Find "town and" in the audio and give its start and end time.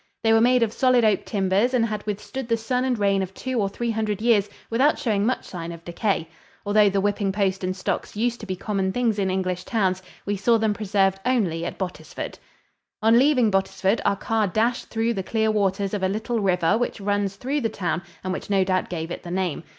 17.69-18.33